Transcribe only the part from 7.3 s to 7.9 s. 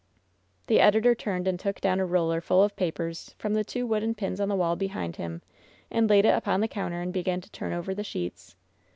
to turn